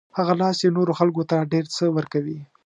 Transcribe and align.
هغه 0.17 0.33
لاس 0.41 0.55
چې 0.61 0.75
نورو 0.77 0.97
خلکو 0.99 1.21
ته 1.29 1.37
ډېر 1.51 1.65
څه 1.75 1.83
ورکوي. 1.97 2.39